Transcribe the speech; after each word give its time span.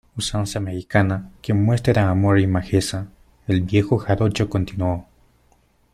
usanza 0.17 0.59
mexicana 0.59 1.29
que 1.43 1.53
muestra 1.53 2.09
amor 2.09 2.39
y 2.39 2.47
majeza, 2.47 3.05
el 3.45 3.61
viejo 3.61 3.99
jarocho 3.99 4.49
continuó: 4.49 5.07